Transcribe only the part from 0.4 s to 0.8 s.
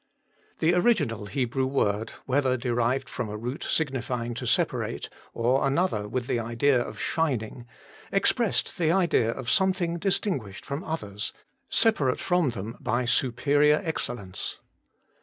1 The